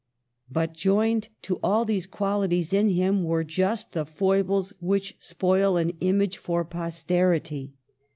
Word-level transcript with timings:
But 0.51 0.73
joined 0.73 1.29
to 1.43 1.59
all 1.61 1.85
these 1.85 2.07
qualities 2.07 2.73
in 2.73 2.89
him 2.89 3.23
were 3.23 3.43
just 3.43 3.91
the 3.91 4.03
foibles 4.03 4.73
which 4.79 5.15
spoil 5.19 5.77
an 5.77 5.91
image 5.99 6.39
for 6.39 6.65
posterity. 6.65 7.73